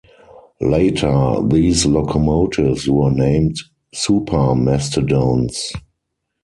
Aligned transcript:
Later, 0.63 1.35
these 1.47 1.85
locomotives 1.85 2.89
were 2.89 3.11
named 3.11 3.57
Super 3.93 4.55
Mastodon's. 4.55 5.71